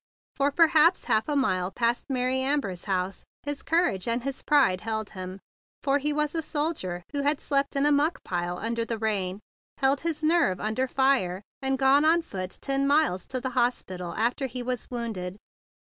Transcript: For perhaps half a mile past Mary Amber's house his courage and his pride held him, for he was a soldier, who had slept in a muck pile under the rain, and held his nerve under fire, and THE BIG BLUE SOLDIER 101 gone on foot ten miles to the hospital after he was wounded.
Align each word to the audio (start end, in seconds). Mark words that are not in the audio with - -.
For 0.35 0.49
perhaps 0.49 1.05
half 1.05 1.29
a 1.29 1.35
mile 1.35 1.69
past 1.69 2.09
Mary 2.09 2.39
Amber's 2.39 2.85
house 2.85 3.23
his 3.43 3.61
courage 3.61 4.07
and 4.07 4.23
his 4.23 4.41
pride 4.41 4.81
held 4.81 5.11
him, 5.11 5.39
for 5.83 5.99
he 5.99 6.11
was 6.11 6.33
a 6.33 6.41
soldier, 6.41 7.03
who 7.11 7.21
had 7.21 7.39
slept 7.39 7.75
in 7.75 7.85
a 7.85 7.91
muck 7.91 8.19
pile 8.23 8.57
under 8.57 8.83
the 8.83 8.97
rain, 8.97 9.33
and 9.35 9.41
held 9.77 10.01
his 10.01 10.23
nerve 10.23 10.59
under 10.59 10.87
fire, 10.87 11.43
and 11.61 11.73
THE 11.73 11.73
BIG 11.73 11.77
BLUE 11.81 11.85
SOLDIER 11.85 11.93
101 12.01 12.01
gone 12.13 12.17
on 12.17 12.21
foot 12.49 12.61
ten 12.63 12.87
miles 12.87 13.27
to 13.27 13.39
the 13.41 13.49
hospital 13.51 14.15
after 14.15 14.47
he 14.47 14.63
was 14.63 14.87
wounded. 14.89 15.37